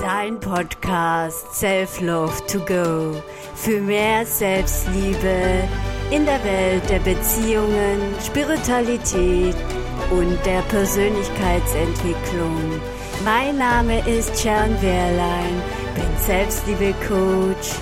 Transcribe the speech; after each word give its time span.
Dein 0.00 0.40
Podcast 0.40 1.54
Self-Love 1.54 2.32
to 2.46 2.58
Go 2.60 3.22
für 3.54 3.82
mehr 3.82 4.24
Selbstliebe 4.24 5.68
in 6.10 6.24
der 6.24 6.42
Welt 6.42 6.88
der 6.88 7.00
Beziehungen, 7.00 8.00
Spiritualität 8.24 9.54
und 10.10 10.38
der 10.46 10.62
Persönlichkeitsentwicklung. 10.70 12.80
Mein 13.26 13.58
Name 13.58 13.98
ist 14.08 14.40
Sharon 14.40 14.80
Wehrlein, 14.80 15.60
bin 15.94 16.16
Selbstliebe-Coach 16.26 17.74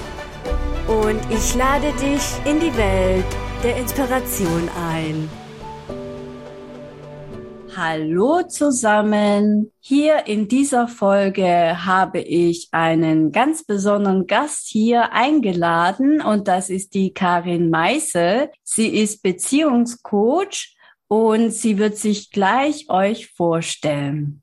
und 0.88 1.20
ich 1.30 1.54
lade 1.54 1.92
dich 1.92 2.22
in 2.44 2.58
die 2.58 2.76
Welt 2.76 3.26
der 3.62 3.76
Inspiration 3.76 4.68
ein. 4.92 5.30
Hallo 7.80 8.42
zusammen. 8.42 9.70
Hier 9.78 10.26
in 10.26 10.48
dieser 10.48 10.88
Folge 10.88 11.86
habe 11.86 12.18
ich 12.18 12.70
einen 12.72 13.30
ganz 13.30 13.62
besonderen 13.62 14.26
Gast 14.26 14.66
hier 14.66 15.12
eingeladen 15.12 16.20
und 16.20 16.48
das 16.48 16.70
ist 16.70 16.94
die 16.94 17.14
Karin 17.14 17.70
Meisel. 17.70 18.50
Sie 18.64 18.88
ist 18.88 19.22
Beziehungscoach 19.22 20.76
und 21.06 21.52
sie 21.52 21.78
wird 21.78 21.96
sich 21.96 22.32
gleich 22.32 22.90
euch 22.90 23.28
vorstellen. 23.28 24.42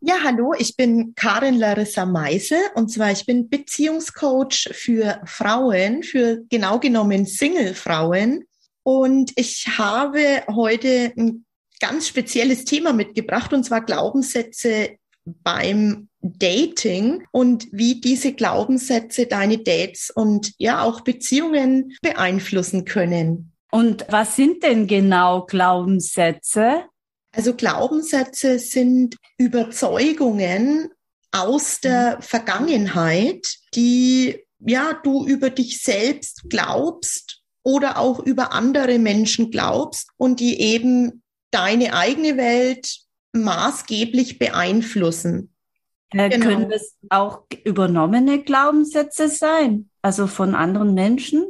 Ja, 0.00 0.16
hallo, 0.24 0.52
ich 0.58 0.76
bin 0.76 1.14
Karin 1.14 1.60
Larissa 1.60 2.04
Meisel 2.04 2.58
und 2.74 2.90
zwar 2.90 3.12
ich 3.12 3.24
bin 3.24 3.48
Beziehungscoach 3.48 4.70
für 4.72 5.20
Frauen, 5.26 6.02
für 6.02 6.42
genau 6.48 6.80
genommen 6.80 7.24
Single-Frauen. 7.24 8.46
Und 8.82 9.30
ich 9.36 9.64
habe 9.78 10.42
heute 10.48 11.12
ein 11.16 11.44
ganz 11.84 12.08
spezielles 12.08 12.64
Thema 12.64 12.94
mitgebracht, 12.94 13.52
und 13.52 13.62
zwar 13.62 13.84
Glaubenssätze 13.84 14.96
beim 15.26 16.08
Dating 16.22 17.22
und 17.30 17.66
wie 17.72 18.00
diese 18.00 18.32
Glaubenssätze 18.32 19.26
deine 19.26 19.58
Dates 19.58 20.10
und 20.10 20.52
ja 20.56 20.82
auch 20.82 21.02
Beziehungen 21.02 21.94
beeinflussen 22.00 22.86
können. 22.86 23.52
Und 23.70 24.06
was 24.08 24.36
sind 24.36 24.62
denn 24.62 24.86
genau 24.86 25.44
Glaubenssätze? 25.44 26.84
Also 27.32 27.54
Glaubenssätze 27.54 28.58
sind 28.58 29.16
Überzeugungen 29.36 30.88
aus 31.32 31.80
der 31.80 32.16
Vergangenheit, 32.22 33.56
die 33.74 34.38
ja 34.60 34.98
du 35.02 35.26
über 35.26 35.50
dich 35.50 35.82
selbst 35.82 36.44
glaubst 36.48 37.42
oder 37.62 37.98
auch 37.98 38.20
über 38.20 38.52
andere 38.52 38.98
Menschen 38.98 39.50
glaubst 39.50 40.08
und 40.16 40.40
die 40.40 40.60
eben 40.60 41.23
deine 41.54 41.94
eigene 41.94 42.36
Welt 42.36 42.98
maßgeblich 43.32 44.38
beeinflussen. 44.38 45.54
Äh, 46.10 46.28
genau. 46.28 46.46
Können 46.46 46.70
das 46.70 46.94
auch 47.08 47.44
übernommene 47.64 48.42
Glaubenssätze 48.42 49.28
sein? 49.28 49.90
Also 50.02 50.26
von 50.26 50.54
anderen 50.54 50.94
Menschen? 50.94 51.46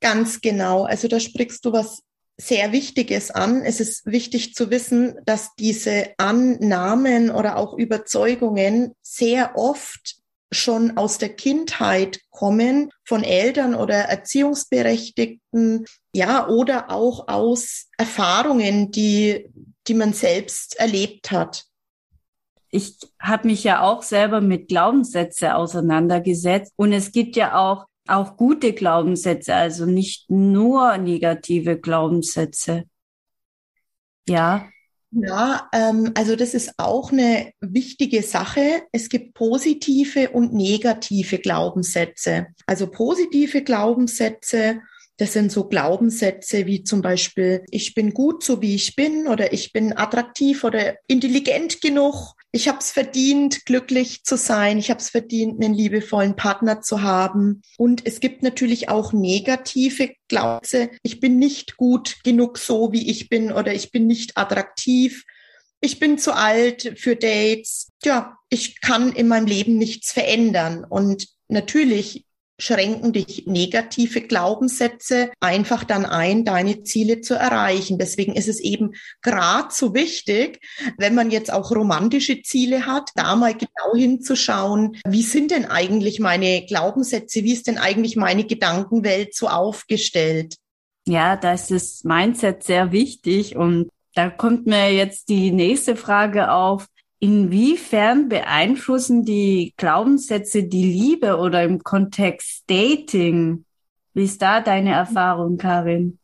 Ganz 0.00 0.40
genau. 0.40 0.84
Also 0.84 1.08
da 1.08 1.20
sprichst 1.20 1.64
du 1.64 1.72
was 1.72 2.02
sehr 2.36 2.72
Wichtiges 2.72 3.30
an. 3.30 3.62
Es 3.62 3.80
ist 3.80 4.06
wichtig 4.06 4.54
zu 4.54 4.70
wissen, 4.70 5.16
dass 5.24 5.54
diese 5.56 6.14
Annahmen 6.16 7.30
oder 7.30 7.56
auch 7.56 7.76
Überzeugungen 7.76 8.94
sehr 9.02 9.56
oft 9.56 10.19
schon 10.52 10.96
aus 10.96 11.18
der 11.18 11.30
Kindheit 11.30 12.20
kommen, 12.30 12.90
von 13.04 13.22
Eltern 13.22 13.74
oder 13.74 13.96
Erziehungsberechtigten, 13.96 15.86
ja, 16.12 16.48
oder 16.48 16.90
auch 16.90 17.28
aus 17.28 17.88
Erfahrungen, 17.96 18.90
die, 18.90 19.48
die 19.86 19.94
man 19.94 20.12
selbst 20.12 20.78
erlebt 20.78 21.30
hat. 21.30 21.64
Ich 22.70 22.98
habe 23.20 23.48
mich 23.48 23.64
ja 23.64 23.82
auch 23.82 24.02
selber 24.02 24.40
mit 24.40 24.68
Glaubenssätze 24.68 25.54
auseinandergesetzt 25.54 26.72
und 26.76 26.92
es 26.92 27.10
gibt 27.10 27.36
ja 27.36 27.58
auch 27.58 27.86
auch 28.10 28.36
gute 28.36 28.72
Glaubenssätze, 28.72 29.54
also 29.54 29.86
nicht 29.86 30.30
nur 30.30 30.98
negative 30.98 31.78
Glaubenssätze. 31.78 32.84
Ja. 34.28 34.68
Ja, 35.12 35.68
ähm, 35.72 36.12
also 36.14 36.36
das 36.36 36.54
ist 36.54 36.74
auch 36.76 37.10
eine 37.10 37.52
wichtige 37.60 38.22
Sache. 38.22 38.82
Es 38.92 39.08
gibt 39.08 39.34
positive 39.34 40.30
und 40.30 40.52
negative 40.54 41.38
Glaubenssätze. 41.38 42.46
Also 42.66 42.86
positive 42.88 43.62
Glaubenssätze, 43.62 44.80
das 45.16 45.32
sind 45.32 45.50
so 45.50 45.64
Glaubenssätze 45.68 46.66
wie 46.66 46.84
zum 46.84 47.02
Beispiel, 47.02 47.64
ich 47.70 47.94
bin 47.94 48.14
gut 48.14 48.44
so 48.44 48.62
wie 48.62 48.76
ich 48.76 48.94
bin 48.94 49.26
oder 49.26 49.52
ich 49.52 49.72
bin 49.72 49.96
attraktiv 49.96 50.62
oder 50.62 50.94
intelligent 51.08 51.80
genug. 51.80 52.34
Ich 52.52 52.66
habe 52.66 52.78
es 52.78 52.90
verdient, 52.90 53.64
glücklich 53.64 54.24
zu 54.24 54.36
sein. 54.36 54.78
Ich 54.78 54.90
habe 54.90 55.00
es 55.00 55.10
verdient, 55.10 55.62
einen 55.62 55.74
liebevollen 55.74 56.34
Partner 56.34 56.80
zu 56.80 57.02
haben. 57.02 57.62
Und 57.78 58.06
es 58.06 58.18
gibt 58.18 58.42
natürlich 58.42 58.88
auch 58.88 59.12
negative 59.12 60.10
Glaubenssätze. 60.28 60.90
Ich 61.02 61.20
bin 61.20 61.38
nicht 61.38 61.76
gut 61.76 62.16
genug 62.24 62.58
so, 62.58 62.92
wie 62.92 63.08
ich 63.08 63.28
bin 63.28 63.52
oder 63.52 63.72
ich 63.72 63.92
bin 63.92 64.06
nicht 64.08 64.36
attraktiv. 64.36 65.24
Ich 65.80 66.00
bin 66.00 66.18
zu 66.18 66.34
alt 66.34 66.94
für 66.96 67.14
Dates. 67.14 67.88
Ja, 68.04 68.36
ich 68.48 68.80
kann 68.80 69.12
in 69.12 69.28
meinem 69.28 69.46
Leben 69.46 69.78
nichts 69.78 70.10
verändern. 70.10 70.84
Und 70.84 71.28
natürlich 71.48 72.24
schränken 72.60 73.12
dich 73.12 73.46
negative 73.46 74.20
Glaubenssätze 74.20 75.30
einfach 75.40 75.84
dann 75.84 76.04
ein, 76.04 76.44
deine 76.44 76.82
Ziele 76.82 77.20
zu 77.20 77.34
erreichen. 77.34 77.98
Deswegen 77.98 78.34
ist 78.34 78.48
es 78.48 78.60
eben 78.60 78.92
gerade 79.22 79.68
so 79.70 79.94
wichtig, 79.94 80.60
wenn 80.98 81.14
man 81.14 81.30
jetzt 81.30 81.52
auch 81.52 81.70
romantische 81.70 82.42
Ziele 82.42 82.86
hat, 82.86 83.10
da 83.14 83.34
mal 83.36 83.54
genau 83.54 83.94
hinzuschauen, 83.94 84.96
wie 85.06 85.22
sind 85.22 85.50
denn 85.50 85.64
eigentlich 85.64 86.20
meine 86.20 86.64
Glaubenssätze, 86.66 87.42
wie 87.44 87.52
ist 87.52 87.66
denn 87.66 87.78
eigentlich 87.78 88.16
meine 88.16 88.44
Gedankenwelt 88.44 89.34
so 89.34 89.48
aufgestellt? 89.48 90.56
Ja, 91.06 91.36
da 91.36 91.54
ist 91.54 91.70
das 91.70 92.04
Mindset 92.04 92.62
sehr 92.62 92.92
wichtig 92.92 93.56
und 93.56 93.88
da 94.14 94.28
kommt 94.28 94.66
mir 94.66 94.92
jetzt 94.92 95.28
die 95.28 95.50
nächste 95.50 95.96
Frage 95.96 96.52
auf. 96.52 96.86
Inwiefern 97.22 98.30
beeinflussen 98.30 99.26
die 99.26 99.74
Glaubenssätze 99.76 100.64
die 100.64 100.84
Liebe 100.84 101.36
oder 101.36 101.62
im 101.62 101.82
Kontext 101.82 102.64
Dating? 102.66 103.66
Wie 104.14 104.24
ist 104.24 104.40
da 104.40 104.62
deine 104.62 104.92
Erfahrung, 104.92 105.58
Karin? 105.58 106.18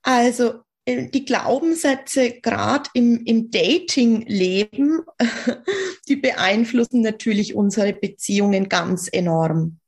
Also 0.00 0.62
äh, 0.86 1.08
die 1.10 1.26
Glaubenssätze 1.26 2.40
gerade 2.40 2.88
im, 2.94 3.24
im 3.26 3.50
Dating-Leben, 3.50 5.02
die 6.08 6.16
beeinflussen 6.16 7.02
natürlich 7.02 7.54
unsere 7.54 7.92
Beziehungen 7.92 8.70
ganz 8.70 9.08
enorm. 9.12 9.78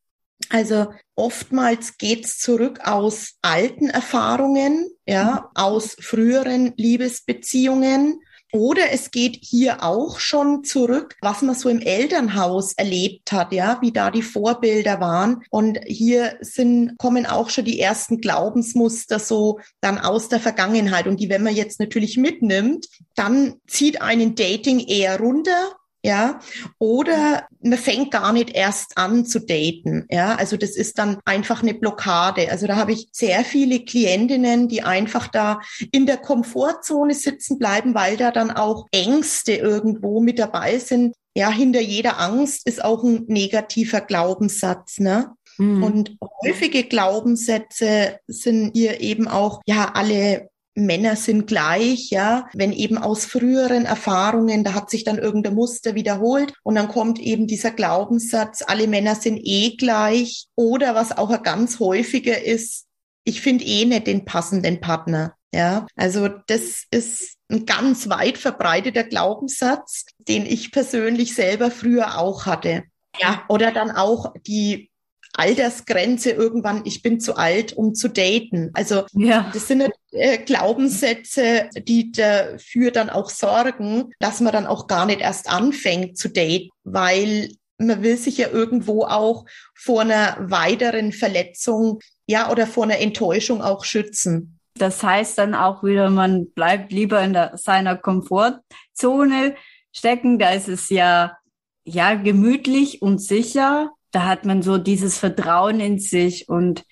Also 0.50 0.92
oftmals 1.14 1.96
geht's 1.96 2.38
zurück 2.38 2.80
aus 2.84 3.38
alten 3.40 3.88
Erfahrungen, 3.88 4.90
ja, 5.06 5.50
aus 5.54 5.96
früheren 5.98 6.74
Liebesbeziehungen 6.76 8.20
oder 8.54 8.92
es 8.92 9.10
geht 9.10 9.36
hier 9.42 9.82
auch 9.82 10.20
schon 10.20 10.62
zurück, 10.62 11.16
was 11.20 11.42
man 11.42 11.56
so 11.56 11.68
im 11.68 11.80
Elternhaus 11.80 12.72
erlebt 12.74 13.32
hat, 13.32 13.52
ja, 13.52 13.78
wie 13.80 13.90
da 13.90 14.12
die 14.12 14.22
Vorbilder 14.22 15.00
waren. 15.00 15.42
Und 15.50 15.80
hier 15.86 16.36
sind, 16.40 16.96
kommen 16.96 17.26
auch 17.26 17.50
schon 17.50 17.64
die 17.64 17.80
ersten 17.80 18.20
Glaubensmuster 18.20 19.18
so 19.18 19.58
dann 19.80 19.98
aus 19.98 20.28
der 20.28 20.38
Vergangenheit. 20.38 21.08
Und 21.08 21.18
die, 21.18 21.28
wenn 21.28 21.42
man 21.42 21.56
jetzt 21.56 21.80
natürlich 21.80 22.16
mitnimmt, 22.16 22.86
dann 23.16 23.54
zieht 23.66 24.00
einen 24.00 24.36
Dating 24.36 24.78
eher 24.78 25.18
runter 25.18 25.74
ja, 26.04 26.38
oder 26.78 27.48
man 27.62 27.78
fängt 27.78 28.10
gar 28.10 28.34
nicht 28.34 28.50
erst 28.54 28.98
an 28.98 29.24
zu 29.24 29.40
daten, 29.40 30.04
ja, 30.10 30.34
also 30.34 30.58
das 30.58 30.76
ist 30.76 30.98
dann 30.98 31.18
einfach 31.24 31.62
eine 31.62 31.72
Blockade. 31.72 32.50
Also 32.50 32.66
da 32.66 32.76
habe 32.76 32.92
ich 32.92 33.08
sehr 33.10 33.42
viele 33.42 33.80
Klientinnen, 33.80 34.68
die 34.68 34.82
einfach 34.82 35.28
da 35.28 35.60
in 35.92 36.04
der 36.04 36.18
Komfortzone 36.18 37.14
sitzen 37.14 37.58
bleiben, 37.58 37.94
weil 37.94 38.18
da 38.18 38.30
dann 38.30 38.50
auch 38.50 38.86
Ängste 38.92 39.54
irgendwo 39.54 40.20
mit 40.20 40.38
dabei 40.38 40.78
sind. 40.78 41.14
Ja, 41.34 41.50
hinter 41.50 41.80
jeder 41.80 42.20
Angst 42.20 42.68
ist 42.68 42.84
auch 42.84 43.02
ein 43.02 43.24
negativer 43.26 44.02
Glaubenssatz, 44.02 44.98
ne? 45.00 45.32
Mhm. 45.56 45.82
Und 45.82 46.16
häufige 46.44 46.84
Glaubenssätze 46.84 48.18
sind 48.26 48.72
hier 48.74 49.00
eben 49.00 49.26
auch, 49.26 49.62
ja, 49.66 49.92
alle 49.94 50.50
Männer 50.74 51.16
sind 51.16 51.46
gleich, 51.46 52.10
ja, 52.10 52.48
wenn 52.52 52.72
eben 52.72 52.98
aus 52.98 53.24
früheren 53.24 53.84
Erfahrungen, 53.84 54.64
da 54.64 54.74
hat 54.74 54.90
sich 54.90 55.04
dann 55.04 55.18
irgendein 55.18 55.54
Muster 55.54 55.94
wiederholt 55.94 56.52
und 56.62 56.74
dann 56.74 56.88
kommt 56.88 57.18
eben 57.20 57.46
dieser 57.46 57.70
Glaubenssatz, 57.70 58.62
alle 58.66 58.88
Männer 58.88 59.14
sind 59.14 59.40
eh 59.42 59.76
gleich 59.76 60.46
oder 60.56 60.94
was 60.94 61.16
auch 61.16 61.30
ein 61.30 61.42
ganz 61.42 61.78
häufiger 61.78 62.42
ist, 62.42 62.86
ich 63.24 63.40
finde 63.40 63.64
eh 63.64 63.84
nicht 63.84 64.06
den 64.06 64.24
passenden 64.24 64.80
Partner. 64.80 65.34
Ja, 65.54 65.86
also 65.94 66.28
das 66.28 66.84
ist 66.90 67.36
ein 67.48 67.64
ganz 67.64 68.08
weit 68.08 68.38
verbreiteter 68.38 69.04
Glaubenssatz, 69.04 70.04
den 70.18 70.46
ich 70.46 70.72
persönlich 70.72 71.34
selber 71.36 71.70
früher 71.70 72.18
auch 72.18 72.46
hatte. 72.46 72.82
Ja, 73.20 73.44
oder 73.48 73.70
dann 73.70 73.92
auch 73.92 74.34
die 74.46 74.90
Altersgrenze 75.34 76.30
irgendwann, 76.30 76.82
ich 76.84 77.02
bin 77.02 77.20
zu 77.20 77.36
alt, 77.36 77.72
um 77.72 77.94
zu 77.94 78.08
daten. 78.08 78.70
Also 78.72 79.04
ja. 79.12 79.50
das 79.52 79.68
sind 79.68 79.90
äh, 80.12 80.38
Glaubenssätze, 80.38 81.68
die 81.76 82.12
dafür 82.12 82.90
dann 82.90 83.10
auch 83.10 83.30
sorgen, 83.30 84.12
dass 84.20 84.40
man 84.40 84.52
dann 84.52 84.66
auch 84.66 84.86
gar 84.86 85.06
nicht 85.06 85.20
erst 85.20 85.48
anfängt 85.48 86.16
zu 86.16 86.28
daten, 86.28 86.70
weil 86.84 87.50
man 87.78 88.02
will 88.02 88.16
sich 88.16 88.38
ja 88.38 88.48
irgendwo 88.48 89.04
auch 89.04 89.44
vor 89.74 90.02
einer 90.02 90.36
weiteren 90.40 91.12
Verletzung, 91.12 92.00
ja, 92.26 92.50
oder 92.50 92.66
vor 92.66 92.84
einer 92.84 92.98
Enttäuschung 92.98 93.60
auch 93.60 93.84
schützen. 93.84 94.58
Das 94.76 95.02
heißt 95.02 95.38
dann 95.38 95.54
auch 95.54 95.84
wieder, 95.84 96.10
man 96.10 96.50
bleibt 96.50 96.92
lieber 96.92 97.22
in 97.22 97.32
der, 97.32 97.56
seiner 97.56 97.96
Komfortzone 97.96 99.54
stecken. 99.92 100.38
Da 100.38 100.50
ist 100.50 100.68
es 100.68 100.88
ja, 100.88 101.36
ja, 101.84 102.14
gemütlich 102.14 103.02
und 103.02 103.18
sicher. 103.18 103.90
Da 104.14 104.26
hat 104.26 104.44
man 104.44 104.62
so 104.62 104.78
dieses 104.78 105.18
Vertrauen 105.18 105.80
in 105.80 105.98
sich 105.98 106.48
und 106.48 106.84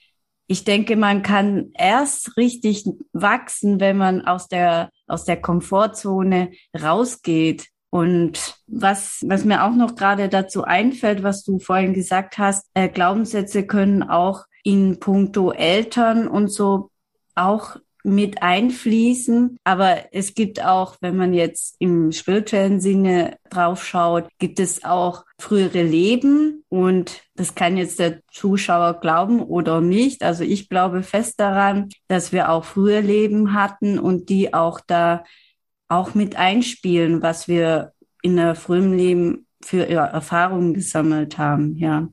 ich 0.48 0.64
denke, 0.64 0.96
man 0.96 1.22
kann 1.22 1.70
erst 1.74 2.36
richtig 2.36 2.84
wachsen, 3.12 3.78
wenn 3.78 3.96
man 3.96 4.26
aus 4.26 4.48
der, 4.48 4.90
aus 5.06 5.24
der 5.24 5.40
Komfortzone 5.40 6.50
rausgeht. 6.78 7.68
Und 7.90 8.56
was, 8.66 9.22
was 9.26 9.44
mir 9.44 9.64
auch 9.64 9.74
noch 9.74 9.94
gerade 9.94 10.28
dazu 10.28 10.64
einfällt, 10.64 11.22
was 11.22 11.44
du 11.44 11.60
vorhin 11.60 11.94
gesagt 11.94 12.38
hast, 12.38 12.66
äh, 12.74 12.88
Glaubenssätze 12.88 13.66
können 13.66 14.02
auch 14.02 14.46
in 14.64 14.98
puncto 14.98 15.52
Eltern 15.52 16.26
und 16.26 16.48
so 16.48 16.90
auch 17.34 17.76
mit 18.04 18.42
einfließen. 18.42 19.58
Aber 19.64 20.12
es 20.12 20.34
gibt 20.34 20.62
auch, 20.62 20.96
wenn 21.00 21.16
man 21.16 21.34
jetzt 21.34 21.76
im 21.78 22.12
spirituellen 22.12 22.80
Sinne 22.80 23.38
drauf 23.48 23.84
schaut, 23.84 24.28
gibt 24.38 24.60
es 24.60 24.84
auch 24.84 25.24
frühere 25.38 25.82
Leben 25.82 26.64
und 26.68 27.22
das 27.34 27.54
kann 27.54 27.76
jetzt 27.76 27.98
der 27.98 28.20
Zuschauer 28.30 29.00
glauben 29.00 29.40
oder 29.40 29.80
nicht. 29.80 30.22
Also 30.22 30.44
ich 30.44 30.68
glaube 30.68 31.02
fest 31.02 31.40
daran, 31.40 31.88
dass 32.08 32.32
wir 32.32 32.50
auch 32.50 32.64
frühe 32.64 33.00
Leben 33.00 33.54
hatten 33.54 33.98
und 33.98 34.28
die 34.28 34.54
auch 34.54 34.80
da 34.80 35.24
auch 35.88 36.14
mit 36.14 36.36
einspielen, 36.36 37.22
was 37.22 37.48
wir 37.48 37.92
in 38.22 38.36
der 38.36 38.54
frühen 38.54 38.96
Leben 38.96 39.46
für 39.62 39.88
Erfahrungen 39.88 40.74
gesammelt 40.74 41.38
haben, 41.38 41.76
ja. 41.76 42.08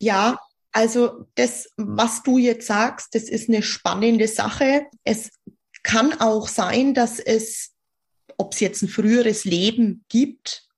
Ja, 0.00 0.38
also 0.78 1.26
das, 1.34 1.68
was 1.76 2.22
du 2.22 2.38
jetzt 2.38 2.68
sagst, 2.68 3.12
das 3.16 3.24
ist 3.24 3.48
eine 3.48 3.64
spannende 3.64 4.28
Sache. 4.28 4.86
Es 5.02 5.32
kann 5.82 6.20
auch 6.20 6.46
sein, 6.46 6.94
dass 6.94 7.18
es, 7.18 7.72
ob 8.36 8.54
es 8.54 8.60
jetzt 8.60 8.82
ein 8.82 8.88
früheres 8.88 9.44
Leben 9.44 10.04
gibt 10.08 10.68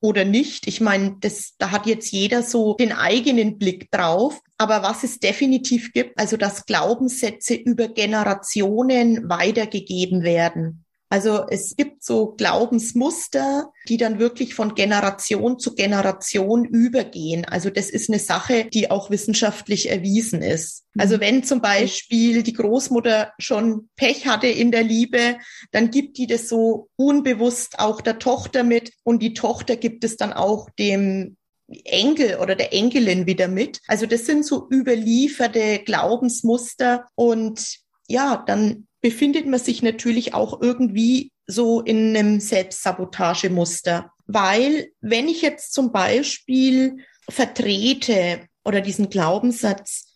oder 0.00 0.24
nicht. 0.24 0.68
Ich 0.68 0.80
meine, 0.80 1.16
das, 1.18 1.56
da 1.58 1.72
hat 1.72 1.86
jetzt 1.86 2.12
jeder 2.12 2.44
so 2.44 2.74
den 2.74 2.92
eigenen 2.92 3.58
Blick 3.58 3.90
drauf. 3.90 4.40
Aber 4.58 4.84
was 4.84 5.02
es 5.02 5.18
definitiv 5.18 5.92
gibt, 5.92 6.16
also 6.20 6.36
dass 6.36 6.64
Glaubenssätze 6.64 7.56
über 7.56 7.88
Generationen 7.88 9.28
weitergegeben 9.28 10.22
werden. 10.22 10.84
Also 11.10 11.46
es 11.48 11.74
gibt 11.74 12.04
so 12.04 12.34
Glaubensmuster, 12.36 13.72
die 13.88 13.96
dann 13.96 14.18
wirklich 14.18 14.54
von 14.54 14.74
Generation 14.74 15.58
zu 15.58 15.74
Generation 15.74 16.66
übergehen. 16.66 17.46
Also 17.46 17.70
das 17.70 17.88
ist 17.88 18.10
eine 18.10 18.18
Sache, 18.18 18.66
die 18.66 18.90
auch 18.90 19.10
wissenschaftlich 19.10 19.90
erwiesen 19.90 20.42
ist. 20.42 20.84
Also 20.98 21.16
mhm. 21.16 21.20
wenn 21.20 21.44
zum 21.44 21.62
Beispiel 21.62 22.42
die 22.42 22.52
Großmutter 22.52 23.32
schon 23.38 23.88
Pech 23.96 24.26
hatte 24.26 24.48
in 24.48 24.70
der 24.70 24.84
Liebe, 24.84 25.38
dann 25.72 25.90
gibt 25.90 26.18
die 26.18 26.26
das 26.26 26.48
so 26.48 26.88
unbewusst 26.96 27.78
auch 27.78 28.02
der 28.02 28.18
Tochter 28.18 28.62
mit 28.62 28.92
und 29.02 29.22
die 29.22 29.32
Tochter 29.32 29.76
gibt 29.76 30.04
es 30.04 30.16
dann 30.16 30.34
auch 30.34 30.68
dem 30.78 31.36
Enkel 31.84 32.36
oder 32.36 32.54
der 32.54 32.72
Enkelin 32.74 33.26
wieder 33.26 33.48
mit. 33.48 33.80
Also 33.86 34.06
das 34.06 34.26
sind 34.26 34.44
so 34.44 34.68
überlieferte 34.70 35.80
Glaubensmuster 35.84 37.06
und 37.14 37.78
ja, 38.08 38.42
dann 38.46 38.87
befindet 39.00 39.46
man 39.46 39.60
sich 39.60 39.82
natürlich 39.82 40.34
auch 40.34 40.60
irgendwie 40.60 41.32
so 41.46 41.80
in 41.80 42.16
einem 42.16 42.40
Selbstsabotagemuster. 42.40 44.12
Weil 44.26 44.90
wenn 45.00 45.28
ich 45.28 45.42
jetzt 45.42 45.72
zum 45.72 45.92
Beispiel 45.92 46.98
vertrete 47.28 48.46
oder 48.64 48.80
diesen 48.80 49.08
Glaubenssatz 49.08 50.08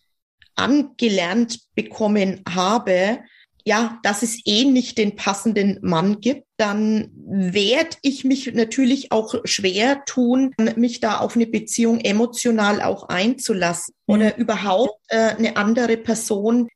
angelernt 0.55 1.59
bekommen 1.73 2.43
habe, 2.47 3.19
ja, 3.65 3.99
dass 4.03 4.23
es 4.23 4.41
eh 4.45 4.65
nicht 4.65 4.97
den 4.97 5.15
passenden 5.15 5.79
Mann 5.81 6.19
gibt, 6.19 6.45
dann 6.57 7.11
werde 7.15 7.95
ich 8.01 8.25
mich 8.25 8.53
natürlich 8.53 9.11
auch 9.11 9.35
schwer 9.45 10.03
tun, 10.05 10.53
mich 10.75 10.99
da 10.99 11.19
auf 11.19 11.35
eine 11.35 11.47
Beziehung 11.47 12.01
emotional 12.01 12.81
auch 12.81 13.07
einzulassen 13.07 13.95
oder 14.05 14.37
überhaupt 14.37 14.99
äh, 15.07 15.35
eine 15.37 15.55
andere 15.55 15.95
Person 15.95 16.67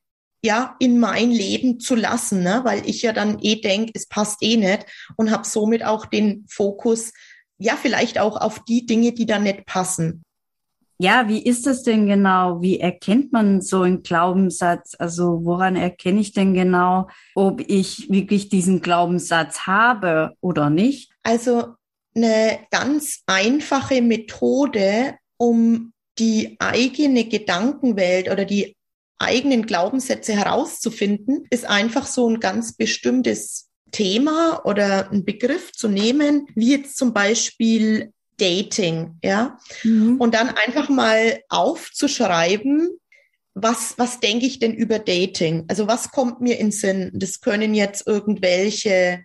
ja, 0.42 0.76
in 0.78 0.98
mein 0.98 1.30
Leben 1.30 1.80
zu 1.80 1.94
lassen, 1.94 2.42
ne? 2.42 2.60
weil 2.64 2.88
ich 2.88 3.02
ja 3.02 3.12
dann 3.12 3.38
eh 3.40 3.60
denke, 3.60 3.92
es 3.94 4.06
passt 4.06 4.42
eh 4.42 4.56
nicht 4.56 4.86
und 5.16 5.30
habe 5.30 5.46
somit 5.46 5.84
auch 5.84 6.06
den 6.06 6.44
Fokus, 6.48 7.12
ja, 7.58 7.74
vielleicht 7.74 8.18
auch 8.18 8.36
auf 8.40 8.64
die 8.64 8.86
Dinge, 8.86 9.12
die 9.12 9.26
da 9.26 9.38
nicht 9.38 9.66
passen. 9.66 10.22
Ja, 11.00 11.28
wie 11.28 11.40
ist 11.40 11.66
das 11.66 11.84
denn 11.84 12.06
genau? 12.06 12.60
Wie 12.60 12.80
erkennt 12.80 13.32
man 13.32 13.60
so 13.60 13.82
einen 13.82 14.02
Glaubenssatz? 14.02 14.96
Also 14.98 15.44
woran 15.44 15.76
erkenne 15.76 16.20
ich 16.20 16.32
denn 16.32 16.54
genau, 16.54 17.08
ob 17.36 17.60
ich 17.68 18.10
wirklich 18.10 18.48
diesen 18.48 18.80
Glaubenssatz 18.80 19.60
habe 19.60 20.34
oder 20.40 20.70
nicht? 20.70 21.12
Also 21.22 21.74
eine 22.16 22.58
ganz 22.72 23.22
einfache 23.26 24.02
Methode, 24.02 25.14
um 25.36 25.92
die 26.18 26.56
eigene 26.58 27.26
Gedankenwelt 27.26 28.28
oder 28.28 28.44
die 28.44 28.74
eigenen 29.18 29.66
Glaubenssätze 29.66 30.32
herauszufinden, 30.32 31.46
ist 31.50 31.66
einfach 31.66 32.06
so 32.06 32.28
ein 32.28 32.40
ganz 32.40 32.74
bestimmtes 32.74 33.68
Thema 33.90 34.64
oder 34.64 35.10
ein 35.10 35.24
Begriff 35.24 35.72
zu 35.72 35.88
nehmen, 35.88 36.46
wie 36.54 36.72
jetzt 36.72 36.96
zum 36.96 37.12
Beispiel 37.12 38.12
Dating, 38.36 39.18
ja. 39.22 39.58
Mhm. 39.82 40.20
Und 40.20 40.34
dann 40.34 40.50
einfach 40.50 40.88
mal 40.88 41.40
aufzuschreiben, 41.48 42.98
was, 43.54 43.94
was 43.98 44.20
denke 44.20 44.46
ich 44.46 44.60
denn 44.60 44.74
über 44.74 44.98
Dating? 45.00 45.64
Also 45.68 45.88
was 45.88 46.12
kommt 46.12 46.40
mir 46.40 46.58
in 46.58 46.70
Sinn? 46.70 47.10
Das 47.14 47.40
können 47.40 47.74
jetzt 47.74 48.06
irgendwelche 48.06 49.24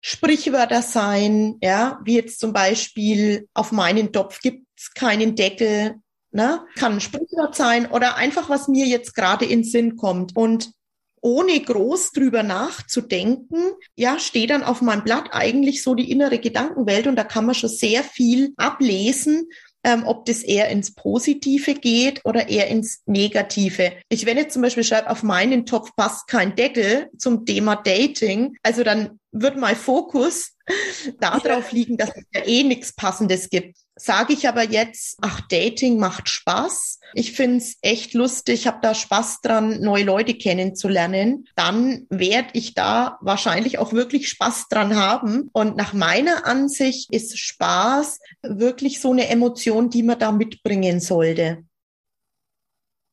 Sprichwörter 0.00 0.82
sein, 0.82 1.56
ja, 1.62 2.00
wie 2.04 2.16
jetzt 2.16 2.40
zum 2.40 2.52
Beispiel 2.52 3.48
auf 3.54 3.72
meinen 3.72 4.12
Topf 4.12 4.40
gibt's 4.40 4.94
keinen 4.94 5.36
Deckel, 5.36 5.96
Ne? 6.32 6.62
Kann 6.76 6.94
ein 6.94 7.00
Sprichwort 7.00 7.54
sein 7.54 7.90
oder 7.90 8.16
einfach, 8.16 8.48
was 8.48 8.66
mir 8.66 8.86
jetzt 8.86 9.14
gerade 9.14 9.44
in 9.44 9.64
Sinn 9.64 9.96
kommt. 9.96 10.34
Und 10.34 10.72
ohne 11.20 11.60
groß 11.60 12.10
drüber 12.10 12.42
nachzudenken, 12.42 13.72
ja, 13.94 14.18
steht 14.18 14.50
dann 14.50 14.64
auf 14.64 14.82
meinem 14.82 15.04
Blatt 15.04 15.28
eigentlich 15.30 15.82
so 15.82 15.94
die 15.94 16.10
innere 16.10 16.38
Gedankenwelt 16.38 17.06
und 17.06 17.16
da 17.16 17.24
kann 17.24 17.46
man 17.46 17.54
schon 17.54 17.70
sehr 17.70 18.02
viel 18.02 18.52
ablesen, 18.56 19.48
ähm, 19.84 20.04
ob 20.04 20.26
das 20.26 20.42
eher 20.42 20.68
ins 20.68 20.94
Positive 20.94 21.74
geht 21.74 22.20
oder 22.24 22.48
eher 22.48 22.68
ins 22.68 23.02
Negative. 23.06 23.92
Ich, 24.08 24.26
wenn 24.26 24.36
jetzt 24.36 24.54
zum 24.54 24.62
Beispiel 24.62 24.84
schreibe, 24.84 25.10
auf 25.10 25.22
meinen 25.22 25.66
Topf 25.66 25.94
passt 25.96 26.26
kein 26.26 26.56
Deckel 26.56 27.08
zum 27.18 27.46
Thema 27.46 27.76
Dating, 27.76 28.56
also 28.62 28.82
dann 28.82 29.20
wird 29.30 29.56
mein 29.56 29.76
Fokus 29.76 30.56
darauf 31.20 31.72
liegen, 31.72 31.96
dass 31.96 32.10
es 32.10 32.24
ja 32.34 32.44
eh 32.44 32.64
nichts 32.64 32.94
Passendes 32.94 33.48
gibt. 33.48 33.76
Sage 33.94 34.32
ich 34.32 34.48
aber 34.48 34.62
jetzt, 34.62 35.18
ach, 35.20 35.40
Dating 35.48 35.98
macht 35.98 36.28
Spaß. 36.28 36.98
Ich 37.14 37.32
find's 37.32 37.76
echt 37.82 38.14
lustig, 38.14 38.66
habe 38.66 38.78
da 38.80 38.94
Spaß 38.94 39.42
dran, 39.42 39.80
neue 39.80 40.04
Leute 40.04 40.34
kennenzulernen. 40.34 41.46
Dann 41.56 42.06
werde 42.08 42.48
ich 42.54 42.72
da 42.74 43.18
wahrscheinlich 43.20 43.78
auch 43.78 43.92
wirklich 43.92 44.28
Spaß 44.30 44.68
dran 44.68 44.96
haben. 44.96 45.50
Und 45.52 45.76
nach 45.76 45.92
meiner 45.92 46.46
Ansicht 46.46 47.12
ist 47.12 47.38
Spaß 47.38 48.18
wirklich 48.42 49.00
so 49.00 49.12
eine 49.12 49.28
Emotion, 49.28 49.90
die 49.90 50.02
man 50.02 50.18
da 50.18 50.32
mitbringen 50.32 51.00
sollte. 51.00 51.64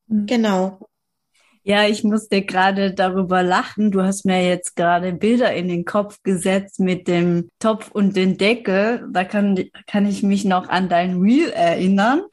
Mhm. 0.08 0.26
Genau. 0.28 0.89
Ja, 1.64 1.88
ich 1.88 2.04
musste 2.04 2.42
gerade 2.42 2.94
darüber 2.94 3.44
lachen. 3.44 3.92
Du 3.92 4.02
hast 4.02 4.26
mir 4.26 4.48
jetzt 4.48 4.76
gerade 4.76 5.14
Bilder 5.14 5.54
in 5.54 5.68
den 5.68 5.86
Kopf 5.86 6.18
gesetzt 6.24 6.80
mit 6.80 7.08
dem 7.08 7.50
Topf 7.60 7.92
und 7.92 8.16
den 8.16 8.38
Deckel. 8.38 9.08
Da 9.12 9.24
kann, 9.24 9.60
kann 9.86 10.08
ich 10.08 10.24
mich 10.24 10.46
noch 10.46 10.70
an 10.70 10.90
dein 10.90 11.22
Reel 11.22 11.50
erinnern. 11.50 12.24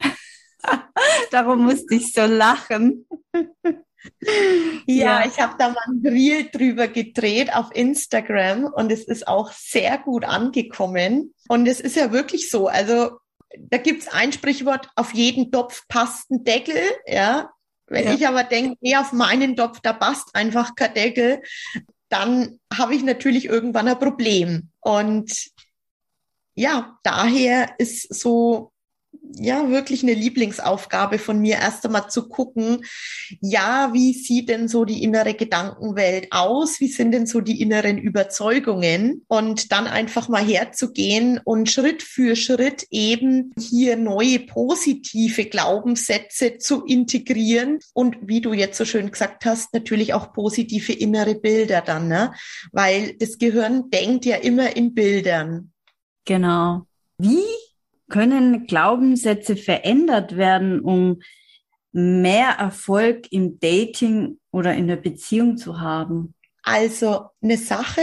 Darum 1.31 1.65
musste 1.65 1.95
ich 1.95 2.13
so 2.13 2.25
lachen. 2.25 3.05
Ja, 4.85 5.21
ja, 5.21 5.25
ich 5.25 5.39
habe 5.39 5.55
da 5.57 5.69
mal 5.69 5.81
ein 5.87 6.05
Reel 6.05 6.49
drüber 6.51 6.87
gedreht 6.87 7.53
auf 7.53 7.75
Instagram 7.75 8.65
und 8.65 8.91
es 8.91 9.03
ist 9.03 9.27
auch 9.27 9.51
sehr 9.51 9.97
gut 9.97 10.23
angekommen. 10.23 11.33
Und 11.49 11.67
es 11.67 11.79
ist 11.79 11.95
ja 11.95 12.11
wirklich 12.11 12.49
so, 12.49 12.67
also 12.67 13.17
da 13.59 13.77
gibt's 13.77 14.07
ein 14.07 14.31
Sprichwort, 14.31 14.89
auf 14.95 15.13
jeden 15.13 15.51
Topf 15.51 15.83
passt 15.87 16.29
ein 16.31 16.43
Deckel, 16.43 16.81
ja. 17.05 17.49
Wenn 17.87 18.05
ja. 18.05 18.13
ich 18.13 18.27
aber 18.27 18.43
denke, 18.43 18.77
nee, 18.81 18.95
auf 18.95 19.13
meinen 19.13 19.55
Topf, 19.55 19.79
da 19.81 19.93
passt 19.93 20.35
einfach 20.35 20.75
kein 20.75 20.93
Deckel, 20.93 21.41
dann 22.09 22.59
habe 22.73 22.95
ich 22.95 23.03
natürlich 23.03 23.45
irgendwann 23.45 23.87
ein 23.87 23.99
Problem. 23.99 24.69
Und 24.79 25.51
ja, 26.53 26.97
daher 27.03 27.75
ist 27.77 28.13
so 28.13 28.71
ja 29.39 29.69
wirklich 29.69 30.03
eine 30.03 30.13
Lieblingsaufgabe 30.13 31.19
von 31.19 31.39
mir, 31.39 31.55
erst 31.55 31.85
einmal 31.85 32.09
zu 32.09 32.27
gucken, 32.27 32.85
ja, 33.41 33.93
wie 33.93 34.13
sieht 34.13 34.49
denn 34.49 34.67
so 34.67 34.85
die 34.85 35.03
innere 35.03 35.33
Gedankenwelt 35.33 36.27
aus? 36.31 36.79
Wie 36.79 36.87
sind 36.87 37.11
denn 37.11 37.25
so 37.25 37.41
die 37.41 37.61
inneren 37.61 37.97
Überzeugungen? 37.97 39.25
Und 39.27 39.71
dann 39.71 39.87
einfach 39.87 40.29
mal 40.29 40.43
herzugehen 40.43 41.39
und 41.43 41.69
Schritt 41.69 42.03
für 42.03 42.35
Schritt 42.35 42.87
eben 42.89 43.53
hier 43.59 43.97
neue 43.97 44.39
positive 44.39 45.45
Glaubenssätze 45.45 46.57
zu 46.57 46.85
integrieren 46.85 47.79
und 47.93 48.17
wie 48.21 48.41
du 48.41 48.53
jetzt 48.53 48.77
so 48.77 48.85
schön 48.85 49.11
gesagt 49.11 49.45
hast, 49.45 49.73
natürlich 49.73 50.13
auch 50.13 50.33
positive 50.33 50.93
innere 50.93 51.35
Bilder 51.35 51.81
dann, 51.81 52.07
ne? 52.07 52.33
Weil 52.71 53.13
das 53.19 53.37
Gehirn 53.37 53.89
denkt 53.89 54.25
ja 54.25 54.37
immer 54.37 54.75
in 54.75 54.93
Bildern. 54.93 55.71
Genau. 56.25 56.85
Wie 57.17 57.43
können 58.09 58.67
Glaubenssätze 58.67 59.55
verändert 59.55 60.37
werden, 60.37 60.79
um 60.79 61.21
mehr 61.91 62.49
Erfolg 62.51 63.31
im 63.31 63.59
Dating 63.59 64.39
oder 64.51 64.73
in 64.73 64.87
der 64.87 64.97
Beziehung 64.97 65.57
zu 65.57 65.79
haben? 65.79 66.33
Also 66.63 67.27
eine 67.41 67.57
Sache, 67.57 68.01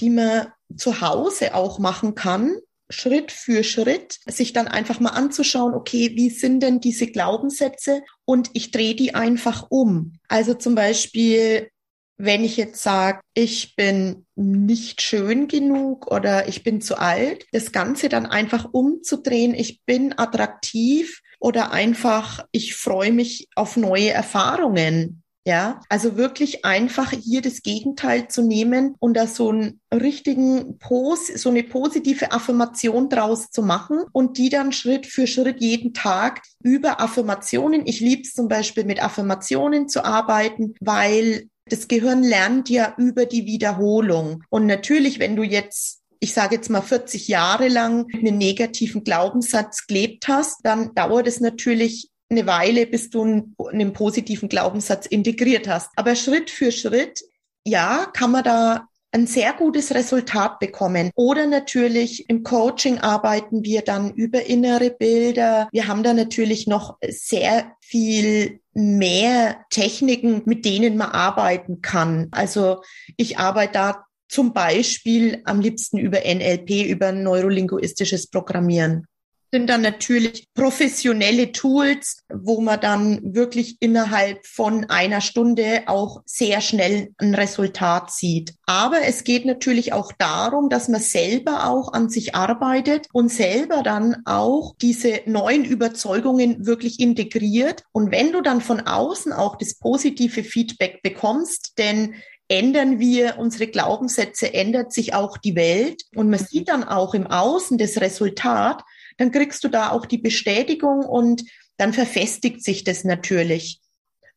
die 0.00 0.10
man 0.10 0.48
zu 0.76 1.00
Hause 1.00 1.54
auch 1.54 1.78
machen 1.78 2.14
kann, 2.14 2.56
Schritt 2.90 3.32
für 3.32 3.64
Schritt, 3.64 4.18
sich 4.26 4.52
dann 4.52 4.66
einfach 4.66 4.98
mal 4.98 5.10
anzuschauen, 5.10 5.74
okay, 5.74 6.12
wie 6.14 6.30
sind 6.30 6.60
denn 6.62 6.80
diese 6.80 7.06
Glaubenssätze? 7.06 8.02
Und 8.24 8.50
ich 8.54 8.70
drehe 8.70 8.94
die 8.94 9.14
einfach 9.14 9.66
um. 9.68 10.14
Also 10.28 10.54
zum 10.54 10.74
Beispiel, 10.74 11.70
wenn 12.18 12.44
ich 12.44 12.56
jetzt 12.56 12.82
sage, 12.82 13.20
ich 13.34 13.76
bin 13.76 14.26
nicht 14.34 15.00
schön 15.00 15.46
genug 15.46 16.10
oder 16.10 16.48
ich 16.48 16.64
bin 16.64 16.80
zu 16.80 16.98
alt, 16.98 17.46
das 17.52 17.72
Ganze 17.72 18.08
dann 18.08 18.26
einfach 18.26 18.68
umzudrehen, 18.72 19.54
ich 19.54 19.82
bin 19.86 20.18
attraktiv 20.18 21.22
oder 21.38 21.70
einfach, 21.70 22.44
ich 22.50 22.74
freue 22.74 23.12
mich 23.12 23.48
auf 23.54 23.76
neue 23.76 24.10
Erfahrungen. 24.10 25.22
Ja, 25.46 25.80
also 25.88 26.18
wirklich 26.18 26.66
einfach 26.66 27.10
hier 27.12 27.40
das 27.40 27.62
Gegenteil 27.62 28.28
zu 28.28 28.42
nehmen 28.42 28.96
und 28.98 29.16
da 29.16 29.26
so 29.26 29.48
einen 29.48 29.80
richtigen 29.90 30.78
Pos, 30.78 31.28
so 31.28 31.48
eine 31.48 31.62
positive 31.62 32.32
Affirmation 32.32 33.08
draus 33.08 33.50
zu 33.50 33.62
machen 33.62 34.02
und 34.12 34.36
die 34.36 34.50
dann 34.50 34.72
Schritt 34.72 35.06
für 35.06 35.26
Schritt 35.26 35.62
jeden 35.62 35.94
Tag 35.94 36.42
über 36.62 37.00
Affirmationen. 37.00 37.86
Ich 37.86 38.00
liebe 38.00 38.22
es 38.22 38.34
zum 38.34 38.48
Beispiel 38.48 38.84
mit 38.84 39.02
Affirmationen 39.02 39.88
zu 39.88 40.04
arbeiten, 40.04 40.74
weil 40.80 41.48
das 41.68 41.88
Gehirn 41.88 42.22
lernt 42.22 42.68
ja 42.68 42.94
über 42.96 43.26
die 43.26 43.46
Wiederholung. 43.46 44.44
Und 44.50 44.66
natürlich, 44.66 45.18
wenn 45.18 45.36
du 45.36 45.42
jetzt 45.42 45.98
ich 46.20 46.32
sage 46.32 46.56
jetzt 46.56 46.68
mal 46.68 46.82
40 46.82 47.28
Jahre 47.28 47.68
lang 47.68 48.06
einen 48.12 48.38
negativen 48.38 49.04
Glaubenssatz 49.04 49.86
gelebt 49.86 50.28
hast, 50.28 50.58
dann 50.64 50.94
dauert 50.94 51.28
es 51.28 51.40
natürlich 51.40 52.10
eine 52.30 52.46
Weile, 52.46 52.86
bis 52.86 53.10
du 53.10 53.22
einen, 53.22 53.56
einen 53.70 53.92
positiven 53.92 54.48
Glaubenssatz 54.48 55.06
integriert 55.06 55.68
hast. 55.68 55.90
Aber 55.96 56.14
Schritt 56.14 56.50
für 56.50 56.72
Schritt, 56.72 57.22
ja, 57.64 58.06
kann 58.12 58.32
man 58.32 58.44
da 58.44 58.87
ein 59.12 59.26
sehr 59.26 59.52
gutes 59.54 59.94
Resultat 59.94 60.58
bekommen. 60.58 61.10
Oder 61.14 61.46
natürlich 61.46 62.28
im 62.28 62.42
Coaching 62.42 62.98
arbeiten 62.98 63.64
wir 63.64 63.82
dann 63.82 64.12
über 64.12 64.44
innere 64.44 64.90
Bilder. 64.90 65.68
Wir 65.72 65.88
haben 65.88 66.02
da 66.02 66.12
natürlich 66.12 66.66
noch 66.66 66.98
sehr 67.08 67.72
viel 67.80 68.60
mehr 68.74 69.64
Techniken, 69.70 70.42
mit 70.44 70.64
denen 70.64 70.96
man 70.96 71.10
arbeiten 71.10 71.80
kann. 71.80 72.28
Also 72.32 72.82
ich 73.16 73.38
arbeite 73.38 73.72
da 73.72 74.04
zum 74.28 74.52
Beispiel 74.52 75.40
am 75.44 75.60
liebsten 75.60 75.98
über 75.98 76.18
NLP, 76.18 76.86
über 76.86 77.12
neurolinguistisches 77.12 78.28
Programmieren 78.28 79.06
sind 79.50 79.68
dann 79.68 79.82
natürlich 79.82 80.46
professionelle 80.54 81.52
Tools, 81.52 82.22
wo 82.32 82.60
man 82.60 82.80
dann 82.80 83.34
wirklich 83.34 83.76
innerhalb 83.80 84.46
von 84.46 84.84
einer 84.90 85.20
Stunde 85.20 85.82
auch 85.86 86.22
sehr 86.26 86.60
schnell 86.60 87.10
ein 87.18 87.34
Resultat 87.34 88.10
sieht. 88.10 88.54
Aber 88.66 89.02
es 89.02 89.24
geht 89.24 89.46
natürlich 89.46 89.92
auch 89.92 90.12
darum, 90.18 90.68
dass 90.68 90.88
man 90.88 91.00
selber 91.00 91.66
auch 91.66 91.92
an 91.92 92.10
sich 92.10 92.34
arbeitet 92.34 93.06
und 93.12 93.30
selber 93.30 93.82
dann 93.82 94.22
auch 94.26 94.74
diese 94.80 95.20
neuen 95.26 95.64
Überzeugungen 95.64 96.66
wirklich 96.66 97.00
integriert. 97.00 97.84
Und 97.92 98.12
wenn 98.12 98.32
du 98.32 98.42
dann 98.42 98.60
von 98.60 98.80
außen 98.80 99.32
auch 99.32 99.56
das 99.56 99.78
positive 99.78 100.44
Feedback 100.44 101.00
bekommst, 101.02 101.78
denn 101.78 102.14
ändern 102.48 102.98
wir 102.98 103.36
unsere 103.38 103.66
Glaubenssätze, 103.66 104.52
ändert 104.54 104.92
sich 104.92 105.14
auch 105.14 105.36
die 105.36 105.54
Welt. 105.54 106.02
Und 106.14 106.30
man 106.30 106.38
sieht 106.38 106.68
dann 106.68 106.84
auch 106.84 107.14
im 107.14 107.26
Außen 107.26 107.78
das 107.78 108.00
Resultat, 108.00 108.82
dann 109.18 109.30
kriegst 109.30 109.62
du 109.62 109.68
da 109.68 109.90
auch 109.90 110.06
die 110.06 110.18
Bestätigung 110.18 111.00
und 111.04 111.44
dann 111.76 111.92
verfestigt 111.92 112.64
sich 112.64 112.84
das 112.84 113.04
natürlich. 113.04 113.80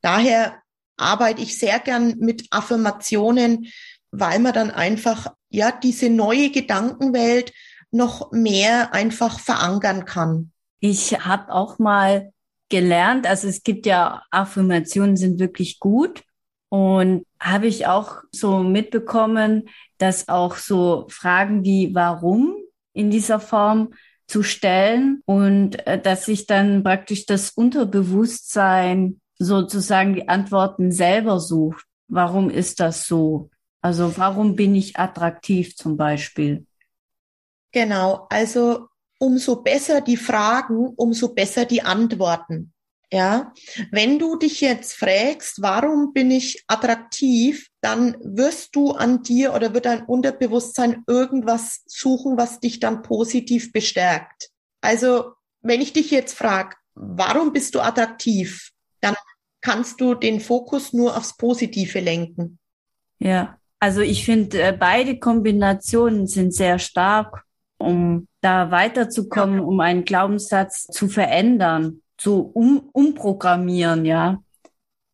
Daher 0.02 0.62
arbeite 0.98 1.42
ich 1.42 1.58
sehr 1.58 1.80
gern 1.80 2.18
mit 2.20 2.46
Affirmationen, 2.52 3.68
weil 4.12 4.40
man 4.40 4.54
dann 4.54 4.72
einfach, 4.72 5.34
ja, 5.50 5.72
diese 5.72 6.10
neue 6.10 6.50
Gedankenwelt 6.50 7.54
noch 7.92 8.32
mehr 8.32 8.94
einfach 8.94 9.40
verankern 9.40 10.06
kann. 10.06 10.52
Ich 10.80 11.26
habe 11.26 11.52
auch 11.52 11.80
mal 11.80 12.32
gelernt, 12.70 13.28
also 13.28 13.48
es 13.48 13.64
gibt 13.64 13.86
ja 13.86 14.24
Affirmationen 14.32 15.18
sind 15.18 15.40
wirklich 15.40 15.80
gut 15.80 16.24
und 16.70 17.26
habe 17.40 17.68
ich 17.68 17.86
auch 17.86 18.22
so 18.32 18.60
mitbekommen, 18.60 19.70
dass 19.98 20.30
auch 20.30 20.56
so 20.56 21.06
Fragen 21.10 21.64
wie 21.66 21.94
warum 21.94 22.56
in 22.94 23.12
dieser 23.12 23.40
Form 23.40 23.94
zu 24.32 24.44
stellen 24.44 25.22
und 25.26 25.86
äh, 25.86 26.02
dass 26.02 26.26
sich 26.26 26.48
dann 26.48 26.84
praktisch 26.84 27.26
das 27.26 27.52
Unterbewusstsein 27.52 29.20
sozusagen 29.38 30.16
die 30.16 30.30
Antworten 30.30 30.92
selber 30.92 31.40
sucht. 31.40 31.86
Warum 32.08 32.50
ist 32.50 32.80
das 32.80 33.06
so? 33.08 33.50
Also 33.82 34.18
warum 34.18 34.56
bin 34.56 34.76
ich 34.76 34.98
attraktiv 34.98 35.76
zum 35.76 35.98
Beispiel? 35.98 36.66
Genau, 37.72 38.28
also 38.30 38.88
umso 39.20 39.62
besser 39.62 40.02
die 40.02 40.18
Fragen, 40.18 40.94
umso 40.96 41.34
besser 41.34 41.66
die 41.66 41.82
Antworten. 41.82 42.74
Ja, 43.12 43.54
wenn 43.92 44.20
du 44.20 44.38
dich 44.38 44.62
jetzt 44.62 44.94
fragst, 44.94 45.62
warum 45.62 46.14
bin 46.14 46.32
ich 46.32 46.64
attraktiv, 46.68 47.68
dann 47.82 48.16
wirst 48.22 48.76
du 48.76 48.92
an 48.92 49.24
dir 49.24 49.54
oder 49.54 49.74
wird 49.74 49.86
dein 49.86 50.06
Unterbewusstsein 50.06 51.04
irgendwas 51.08 51.82
suchen, 51.88 52.38
was 52.38 52.60
dich 52.60 52.80
dann 52.80 53.02
positiv 53.02 53.72
bestärkt. 53.72 54.50
Also, 54.82 55.34
wenn 55.62 55.82
ich 55.82 55.94
dich 55.94 56.12
jetzt 56.12 56.34
frage, 56.34 56.76
warum 56.94 57.54
bist 57.54 57.76
du 57.76 57.80
attraktiv, 57.80 58.72
dann 59.02 59.16
kannst 59.62 60.00
du 60.02 60.14
den 60.16 60.40
Fokus 60.40 60.94
nur 60.94 61.18
aufs 61.18 61.36
Positive 61.38 62.00
lenken. 62.00 62.60
Ja, 63.20 63.58
also 63.80 64.02
ich 64.02 64.26
finde, 64.26 64.62
äh, 64.62 64.78
beide 64.78 65.18
Kombinationen 65.20 66.28
sind 66.28 66.54
sehr 66.54 66.80
stark, 66.80 67.44
um 67.78 68.28
da 68.42 68.72
weiterzukommen, 68.72 69.58
ja. 69.58 69.64
um 69.64 69.80
einen 69.80 70.06
Glaubenssatz 70.06 70.86
zu 70.86 71.08
verändern 71.08 72.02
zu 72.22 72.52
um, 72.54 72.90
umprogrammieren, 72.94 74.06
ja. 74.06 74.38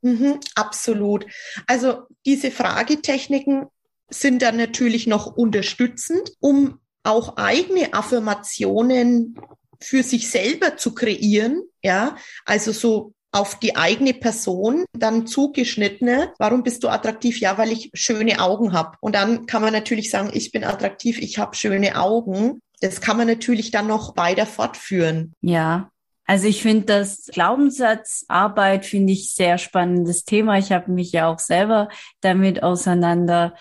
Mhm, 0.02 0.40
absolut. 0.56 1.26
Also 1.68 2.04
diese 2.26 2.52
Fragetechniken 2.52 3.66
sind 4.10 4.42
dann 4.42 4.58
natürlich 4.58 5.08
noch 5.08 5.36
unterstützend, 5.36 6.32
um 6.40 6.80
auch 7.04 7.38
eigene 7.38 7.94
Affirmationen 7.94 9.40
für 9.82 10.04
sich 10.04 10.30
selber 10.30 10.78
zu 10.78 10.94
kreieren, 10.94 11.62
ja, 11.84 12.16
also 12.46 12.72
so 12.72 13.14
auf 13.32 13.60
die 13.60 13.76
eigene 13.76 14.14
Person 14.14 14.86
dann 14.94 15.28
zugeschnittene. 15.28 16.34
Warum 16.40 16.64
bist 16.64 16.84
du 16.84 16.88
attraktiv? 16.88 17.40
Ja, 17.40 17.58
weil 17.58 17.72
ich 17.72 17.92
schöne 17.94 18.40
Augen 18.40 18.74
habe. 18.74 18.98
Und 19.02 19.16
dann 19.16 19.46
kann 19.46 19.62
man 19.62 19.74
natürlich 19.74 20.10
sagen, 20.10 20.32
ich 20.34 20.52
bin 20.52 20.64
attraktiv, 20.64 21.20
ich 21.20 21.38
habe 21.38 21.56
schöne 21.56 22.00
Augen. 22.00 22.60
Das 22.80 23.02
kann 23.02 23.18
man 23.18 23.28
natürlich 23.28 23.72
dann 23.72 23.88
noch 23.88 24.16
weiter 24.18 24.46
fortführen. 24.46 25.34
Ja, 25.42 25.92
also 26.28 26.48
ich 26.48 26.62
finde 26.62 26.86
das 26.86 27.30
Glaubenssatzarbeit 27.32 28.86
finde 28.86 29.14
ich 29.14 29.34
sehr 29.34 29.58
spannendes 29.58 30.26
Thema. 30.26 30.58
Ich 30.60 30.74
habe 30.74 30.92
mich 30.92 31.14
ja 31.14 31.32
auch 31.32 31.40
selber 31.40 31.88
damit 32.20 32.64
auseinander, 32.64 33.56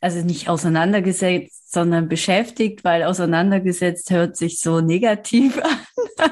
also 0.00 0.24
nicht 0.24 0.48
auseinandergesetzt, 0.48 1.72
sondern 1.72 2.08
beschäftigt, 2.08 2.82
weil 2.82 3.04
auseinandergesetzt 3.04 4.10
hört 4.10 4.36
sich 4.36 4.58
so 4.58 4.80
negativ 4.80 5.58
an. 5.62 6.30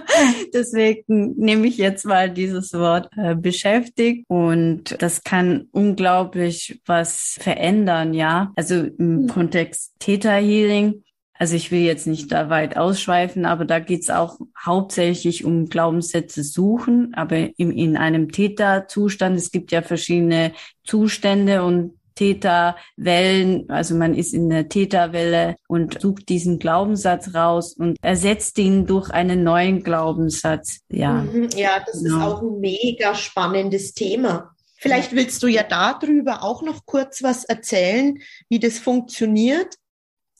Deswegen 0.53 1.35
nehme 1.37 1.69
ich 1.69 1.77
jetzt 1.77 2.05
mal 2.05 2.31
dieses 2.31 2.73
Wort 2.73 3.09
äh, 3.17 3.37
beschäftigt 3.37 4.25
und 4.29 5.01
das 5.01 5.23
kann 5.23 5.69
unglaublich 5.71 6.81
was 6.85 7.39
verändern, 7.41 8.13
ja. 8.13 8.53
Also 8.57 8.75
im 8.75 9.23
mhm. 9.23 9.27
Kontext 9.29 9.93
Theta 10.01 10.35
Healing 10.35 11.05
also 11.39 11.57
ich 11.57 11.71
will 11.71 11.81
jetzt 11.81 12.07
nicht 12.07 12.33
da 12.33 12.49
weit 12.49 12.77
ausschweifen, 12.77 13.45
aber 13.45 13.65
da 13.65 13.79
geht's 13.79 14.11
auch 14.11 14.39
hauptsächlich 14.65 15.45
um 15.45 15.69
Glaubenssätze 15.69 16.43
suchen, 16.43 17.15
aber 17.15 17.37
in, 17.59 17.71
in 17.71 17.97
einem 17.97 18.33
Täterzustand. 18.33 19.37
Es 19.37 19.51
gibt 19.51 19.73
ja 19.73 19.83
verschiedene 19.83 20.53
Zustände 20.85 21.63
und 21.63 21.93
Täterwellen, 22.17 23.69
also 23.71 23.95
man 23.95 24.15
ist 24.15 24.33
in 24.35 24.49
der 24.49 24.69
Täterwelle 24.69 25.57
und 25.69 26.01
sucht 26.01 26.29
diesen 26.31 26.59
Glaubenssatz 26.59 27.35
raus 27.35 27.75
und 27.75 27.99
ersetzt 28.03 28.59
ihn 28.59 28.87
durch 28.87 29.11
einen 29.11 29.45
neuen 29.45 29.83
Glaubenssatz. 29.83 30.81
Ja, 30.89 31.23
mhm, 31.23 31.51
ja 31.55 31.85
das 31.87 32.03
genau. 32.03 32.17
ist 32.17 32.23
auch 32.25 32.43
ein 32.43 32.59
mega 32.61 33.15
spannendes 33.15 33.93
Thema. 33.93 34.57
Vielleicht 34.79 35.13
willst 35.13 35.43
du 35.43 35.47
ja 35.47 35.63
darüber 35.63 36.43
auch 36.43 36.63
noch 36.63 36.87
kurz 36.87 37.23
was 37.23 37.45
erzählen, 37.45 38.19
wie 38.49 38.59
das 38.59 38.79
funktioniert. 38.79 39.77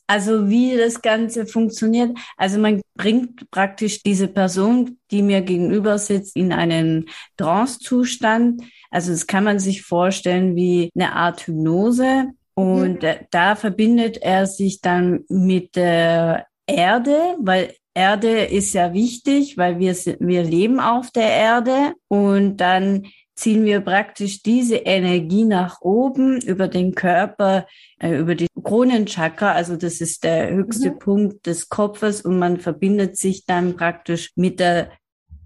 Also 0.07 0.49
wie 0.49 0.77
das 0.77 1.01
Ganze 1.01 1.45
funktioniert. 1.45 2.17
Also 2.37 2.59
man 2.59 2.81
bringt 2.95 3.51
praktisch 3.51 4.01
diese 4.03 4.29
Person, 4.29 4.97
die 5.11 5.21
mir 5.21 5.41
gegenüber 5.41 5.97
sitzt, 5.97 6.35
in 6.37 6.53
einen 6.53 7.09
Trance-Zustand. 7.35 8.63
Also 8.89 9.11
das 9.11 9.27
kann 9.27 9.43
man 9.43 9.59
sich 9.59 9.83
vorstellen 9.83 10.55
wie 10.55 10.89
eine 10.95 11.13
Art 11.13 11.47
Hypnose. 11.47 12.27
Und 12.53 13.03
mhm. 13.03 13.15
da 13.31 13.55
verbindet 13.55 14.17
er 14.17 14.47
sich 14.47 14.81
dann 14.81 15.25
mit 15.29 15.75
der 15.75 16.47
Erde, 16.65 17.35
weil 17.39 17.73
Erde 17.93 18.45
ist 18.45 18.73
ja 18.73 18.93
wichtig, 18.93 19.57
weil 19.57 19.79
wir, 19.79 19.93
wir 19.93 20.43
leben 20.43 20.79
auf 20.79 21.11
der 21.11 21.29
Erde. 21.29 21.93
Und 22.07 22.57
dann 22.57 23.07
ziehen 23.37 23.63
wir 23.63 23.81
praktisch 23.81 24.41
diese 24.41 24.77
Energie 24.77 25.45
nach 25.45 25.81
oben 25.81 26.41
über 26.41 26.67
den 26.67 26.95
Körper, 26.95 27.67
äh, 27.99 28.17
über 28.17 28.35
die 28.35 28.47
Kronenchakra, 28.61 29.51
also 29.51 29.77
das 29.77 30.01
ist 30.01 30.23
der 30.23 30.49
höchste 30.49 30.91
mhm. 30.91 30.99
Punkt 30.99 31.45
des 31.45 31.69
Kopfes 31.69 32.21
und 32.21 32.39
man 32.39 32.59
verbindet 32.59 33.15
sich 33.17 33.45
dann 33.45 33.77
praktisch 33.77 34.31
mit 34.35 34.59
der 34.59 34.91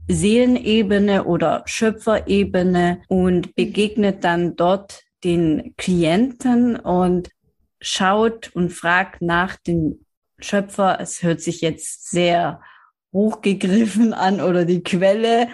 Seelenebene 0.08 1.26
oder 1.26 1.64
Schöpferebene 1.66 3.04
und 3.08 3.56
begegnet 3.56 4.24
dann 4.24 4.56
dort 4.56 5.04
den 5.24 5.76
Klienten 5.78 6.78
und 6.78 7.30
schaut 7.82 8.52
und 8.56 8.72
fragt 8.72 9.22
nach 9.22 9.58
dem 9.58 10.06
Schöpfer. 10.40 11.00
Es 11.00 11.22
hört 11.24 11.42
sich 11.42 11.62
jetzt 11.62 12.10
sehr 12.10 12.62
hochgegriffen 13.14 14.14
an 14.14 14.42
oder 14.42 14.66
die 14.66 14.82
Quelle 14.84 15.50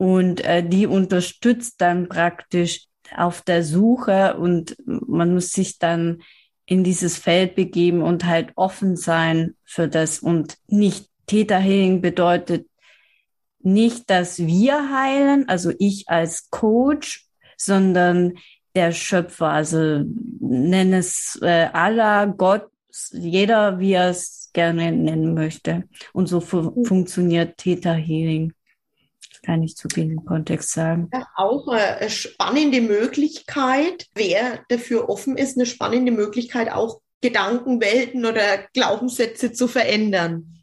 und 0.00 0.42
äh, 0.46 0.66
die 0.66 0.86
unterstützt 0.86 1.82
dann 1.82 2.08
praktisch 2.08 2.86
auf 3.14 3.42
der 3.42 3.62
Suche 3.62 4.34
und 4.38 4.74
man 4.86 5.34
muss 5.34 5.50
sich 5.52 5.78
dann 5.78 6.22
in 6.64 6.84
dieses 6.84 7.18
Feld 7.18 7.54
begeben 7.54 8.00
und 8.00 8.24
halt 8.24 8.52
offen 8.54 8.96
sein 8.96 9.56
für 9.62 9.88
das. 9.88 10.20
Und 10.20 10.56
nicht 10.68 11.10
Täterhealing 11.26 12.00
bedeutet 12.00 12.66
nicht, 13.58 14.08
dass 14.08 14.38
wir 14.38 14.90
heilen, 14.90 15.46
also 15.50 15.70
ich 15.78 16.08
als 16.08 16.48
Coach, 16.48 17.26
sondern 17.58 18.38
der 18.74 18.92
Schöpfer, 18.92 19.48
also 19.48 20.02
nenn 20.40 20.94
es 20.94 21.38
äh, 21.42 21.68
Allah, 21.74 22.24
Gott, 22.24 22.68
jeder, 23.12 23.78
wie 23.78 23.92
er 23.92 24.08
es 24.08 24.48
gerne 24.54 24.92
nennen 24.92 25.34
möchte. 25.34 25.84
Und 26.14 26.26
so 26.26 26.40
fu 26.40 26.82
funktioniert 26.84 27.58
Kann 29.42 29.62
ich 29.62 29.76
zu 29.76 29.88
dem 29.88 30.24
Kontext 30.24 30.72
sagen. 30.72 31.08
Ja, 31.12 31.26
auch 31.36 31.66
eine 31.68 32.10
spannende 32.10 32.80
Möglichkeit, 32.80 34.06
wer 34.14 34.60
dafür 34.68 35.08
offen 35.08 35.36
ist, 35.36 35.56
eine 35.56 35.66
spannende 35.66 36.12
Möglichkeit, 36.12 36.70
auch 36.70 37.00
Gedankenwelten 37.22 38.24
oder 38.26 38.66
Glaubenssätze 38.74 39.52
zu 39.52 39.68
verändern. 39.68 40.62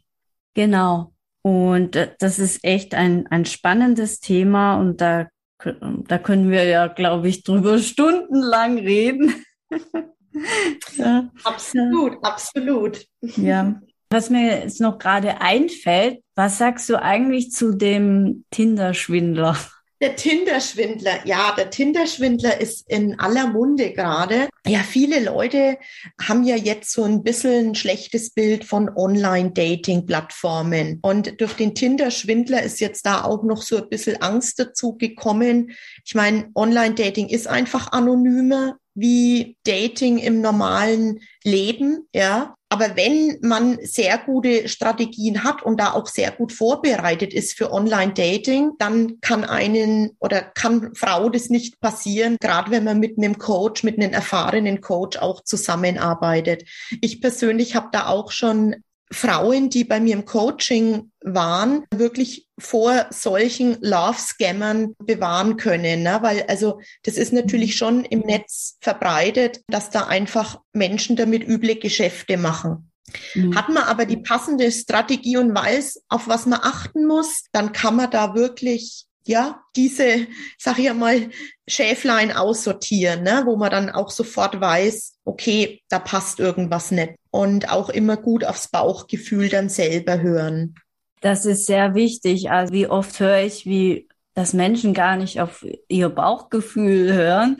Genau. 0.54 1.12
Und 1.42 1.96
äh, 1.96 2.14
das 2.18 2.38
ist 2.38 2.64
echt 2.64 2.94
ein, 2.94 3.26
ein 3.28 3.44
spannendes 3.44 4.20
Thema 4.20 4.78
und 4.78 5.00
da, 5.00 5.28
da 5.58 6.18
können 6.18 6.50
wir 6.50 6.64
ja, 6.64 6.88
glaube 6.88 7.28
ich, 7.28 7.42
drüber 7.42 7.78
stundenlang 7.78 8.78
reden. 8.78 9.44
ja. 10.96 11.30
Absolut, 11.44 12.22
absolut. 12.22 13.06
Ja. 13.20 13.80
Was 14.10 14.30
mir 14.30 14.60
jetzt 14.60 14.80
noch 14.80 14.98
gerade 14.98 15.42
einfällt, 15.42 16.22
was 16.34 16.58
sagst 16.58 16.88
du 16.88 17.00
eigentlich 17.00 17.52
zu 17.52 17.72
dem 17.72 18.44
Tinder-Schwindler? 18.50 19.56
Der 20.00 20.14
Tinder-Schwindler, 20.14 21.26
ja, 21.26 21.52
der 21.56 21.70
Tinder-Schwindler 21.70 22.60
ist 22.60 22.88
in 22.88 23.18
aller 23.18 23.48
Munde 23.48 23.92
gerade. 23.92 24.48
Ja, 24.64 24.78
viele 24.78 25.24
Leute 25.24 25.76
haben 26.22 26.44
ja 26.44 26.54
jetzt 26.54 26.92
so 26.92 27.02
ein 27.02 27.24
bisschen 27.24 27.70
ein 27.70 27.74
schlechtes 27.74 28.30
Bild 28.30 28.64
von 28.64 28.88
Online-Dating-Plattformen. 28.94 31.00
Und 31.02 31.40
durch 31.40 31.54
den 31.54 31.74
Tinder-Schwindler 31.74 32.62
ist 32.62 32.78
jetzt 32.78 33.06
da 33.06 33.24
auch 33.24 33.42
noch 33.42 33.60
so 33.60 33.78
ein 33.78 33.88
bisschen 33.88 34.22
Angst 34.22 34.60
dazu 34.60 34.96
gekommen. 34.96 35.72
Ich 36.04 36.14
meine, 36.14 36.48
Online-Dating 36.54 37.28
ist 37.28 37.48
einfach 37.48 37.90
anonymer 37.90 38.76
wie 38.94 39.56
Dating 39.64 40.18
im 40.18 40.40
normalen 40.40 41.18
Leben, 41.42 42.06
ja. 42.14 42.54
Aber 42.70 42.96
wenn 42.96 43.38
man 43.40 43.78
sehr 43.82 44.18
gute 44.18 44.68
Strategien 44.68 45.42
hat 45.42 45.62
und 45.62 45.80
da 45.80 45.92
auch 45.94 46.06
sehr 46.06 46.30
gut 46.30 46.52
vorbereitet 46.52 47.32
ist 47.32 47.56
für 47.56 47.72
Online-Dating, 47.72 48.72
dann 48.78 49.20
kann 49.20 49.44
einen 49.44 50.10
oder 50.18 50.42
kann 50.42 50.94
Frau 50.94 51.30
das 51.30 51.48
nicht 51.48 51.80
passieren, 51.80 52.36
gerade 52.40 52.70
wenn 52.70 52.84
man 52.84 53.00
mit 53.00 53.16
einem 53.16 53.38
Coach, 53.38 53.84
mit 53.84 53.98
einem 53.98 54.12
erfahrenen 54.12 54.82
Coach 54.82 55.16
auch 55.16 55.42
zusammenarbeitet. 55.42 56.64
Ich 57.00 57.22
persönlich 57.22 57.74
habe 57.74 57.88
da 57.90 58.06
auch 58.06 58.30
schon 58.30 58.76
Frauen, 59.10 59.70
die 59.70 59.84
bei 59.84 60.00
mir 60.00 60.14
im 60.14 60.24
Coaching 60.24 61.10
waren, 61.22 61.84
wirklich 61.94 62.46
vor 62.58 63.06
solchen 63.10 63.78
Love-Scammern 63.80 64.94
bewahren 64.98 65.56
können. 65.56 66.02
Ne? 66.02 66.18
Weil 66.20 66.42
also 66.48 66.80
das 67.04 67.16
ist 67.16 67.32
natürlich 67.32 67.76
schon 67.76 68.04
im 68.04 68.20
Netz 68.20 68.76
verbreitet, 68.80 69.62
dass 69.68 69.90
da 69.90 70.06
einfach 70.06 70.60
Menschen 70.72 71.16
damit 71.16 71.46
üble 71.46 71.76
Geschäfte 71.76 72.36
machen. 72.36 72.90
Mhm. 73.34 73.54
Hat 73.54 73.68
man 73.68 73.84
aber 73.84 74.04
die 74.04 74.18
passende 74.18 74.70
Strategie 74.70 75.38
und 75.38 75.54
weiß, 75.54 76.02
auf 76.08 76.28
was 76.28 76.46
man 76.46 76.60
achten 76.62 77.06
muss, 77.06 77.44
dann 77.52 77.72
kann 77.72 77.96
man 77.96 78.10
da 78.10 78.34
wirklich 78.34 79.07
ja, 79.28 79.62
diese, 79.76 80.26
sag 80.58 80.78
ich 80.78 80.86
ja 80.86 80.94
mal, 80.94 81.30
Schäflein 81.68 82.32
aussortieren, 82.32 83.22
ne? 83.22 83.42
wo 83.44 83.56
man 83.56 83.70
dann 83.70 83.90
auch 83.90 84.10
sofort 84.10 84.60
weiß, 84.60 85.18
okay, 85.24 85.82
da 85.88 85.98
passt 85.98 86.40
irgendwas 86.40 86.90
nicht. 86.90 87.14
Und 87.30 87.70
auch 87.70 87.90
immer 87.90 88.16
gut 88.16 88.44
aufs 88.44 88.68
Bauchgefühl 88.68 89.48
dann 89.48 89.68
selber 89.68 90.20
hören. 90.20 90.74
Das 91.20 91.44
ist 91.44 91.66
sehr 91.66 91.94
wichtig. 91.94 92.50
Also 92.50 92.72
wie 92.72 92.86
oft 92.86 93.20
höre 93.20 93.42
ich, 93.42 93.66
wie 93.66 94.08
dass 94.38 94.52
Menschen 94.52 94.94
gar 94.94 95.16
nicht 95.16 95.40
auf 95.40 95.66
ihr 95.88 96.08
Bauchgefühl 96.10 97.12
hören. 97.12 97.56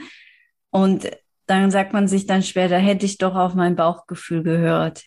Und 0.71 1.11
dann 1.47 1.73
sagt 1.73 1.93
man 1.93 2.07
sich 2.07 2.27
dann 2.27 2.45
später, 2.45 2.79
hätte 2.79 3.05
ich 3.05 3.19
doch 3.19 3.35
auf 3.35 3.55
mein 3.55 3.75
Bauchgefühl 3.75 4.45
gehört. 4.45 5.05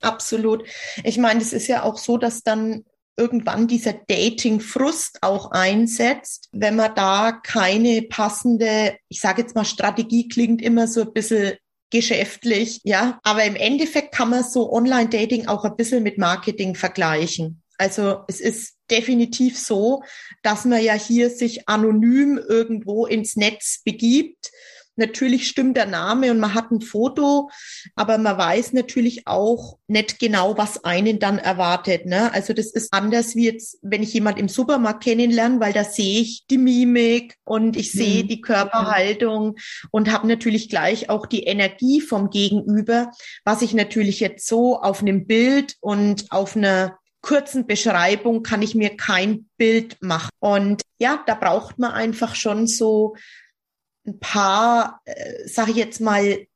Absolut. 0.00 0.66
Ich 1.04 1.18
meine, 1.18 1.42
es 1.42 1.52
ist 1.52 1.66
ja 1.66 1.82
auch 1.82 1.98
so, 1.98 2.16
dass 2.16 2.42
dann 2.42 2.86
irgendwann 3.16 3.68
dieser 3.68 3.92
Dating-Frust 3.92 5.18
auch 5.22 5.50
einsetzt, 5.50 6.48
wenn 6.52 6.76
man 6.76 6.94
da 6.94 7.32
keine 7.32 8.02
passende, 8.02 8.96
ich 9.08 9.20
sage 9.20 9.42
jetzt 9.42 9.54
mal, 9.54 9.64
Strategie 9.64 10.28
klingt 10.28 10.62
immer 10.62 10.86
so 10.86 11.02
ein 11.02 11.12
bisschen 11.12 11.54
geschäftlich, 11.90 12.80
ja. 12.84 13.18
Aber 13.22 13.44
im 13.44 13.56
Endeffekt 13.56 14.14
kann 14.14 14.30
man 14.30 14.44
so 14.44 14.72
Online-Dating 14.72 15.48
auch 15.48 15.64
ein 15.64 15.76
bisschen 15.76 16.02
mit 16.02 16.18
Marketing 16.18 16.74
vergleichen. 16.74 17.62
Also 17.78 18.24
es 18.28 18.40
ist 18.40 18.76
definitiv 18.90 19.58
so, 19.58 20.02
dass 20.42 20.64
man 20.64 20.82
ja 20.82 20.94
hier 20.94 21.30
sich 21.30 21.68
anonym 21.68 22.38
irgendwo 22.38 23.06
ins 23.06 23.36
Netz 23.36 23.82
begibt 23.84 24.50
Natürlich 25.00 25.48
stimmt 25.48 25.78
der 25.78 25.86
Name 25.86 26.30
und 26.30 26.38
man 26.38 26.52
hat 26.52 26.70
ein 26.70 26.82
Foto, 26.82 27.50
aber 27.96 28.18
man 28.18 28.36
weiß 28.36 28.74
natürlich 28.74 29.26
auch 29.26 29.78
nicht 29.88 30.18
genau, 30.18 30.58
was 30.58 30.84
einen 30.84 31.18
dann 31.18 31.38
erwartet. 31.38 32.04
Ne? 32.04 32.32
Also 32.34 32.52
das 32.52 32.66
ist 32.66 32.92
anders 32.92 33.34
wie 33.34 33.46
jetzt, 33.46 33.78
wenn 33.80 34.02
ich 34.02 34.12
jemand 34.12 34.38
im 34.38 34.48
Supermarkt 34.48 35.02
kennenlerne, 35.04 35.58
weil 35.58 35.72
da 35.72 35.84
sehe 35.84 36.20
ich 36.20 36.44
die 36.50 36.58
Mimik 36.58 37.36
und 37.44 37.78
ich 37.78 37.92
sehe 37.92 38.24
mhm. 38.24 38.28
die 38.28 38.40
Körperhaltung 38.42 39.56
und 39.90 40.12
habe 40.12 40.28
natürlich 40.28 40.68
gleich 40.68 41.08
auch 41.08 41.24
die 41.24 41.44
Energie 41.44 42.02
vom 42.02 42.28
Gegenüber, 42.28 43.10
was 43.44 43.62
ich 43.62 43.72
natürlich 43.72 44.20
jetzt 44.20 44.46
so 44.46 44.80
auf 44.80 45.00
einem 45.00 45.26
Bild 45.26 45.76
und 45.80 46.26
auf 46.30 46.56
einer 46.56 46.98
kurzen 47.22 47.66
Beschreibung 47.66 48.42
kann 48.42 48.62
ich 48.62 48.74
mir 48.74 48.96
kein 48.96 49.48
Bild 49.56 49.96
machen. 50.00 50.30
Und 50.38 50.82
ja, 50.98 51.22
da 51.26 51.34
braucht 51.34 51.78
man 51.78 51.92
einfach 51.92 52.34
schon 52.34 52.66
so 52.66 53.14
ein 54.10 54.20
paar, 54.20 55.00
äh, 55.04 55.48
sage 55.48 55.72
ich 55.72 55.76
jetzt 55.76 56.00
mal, 56.00 56.46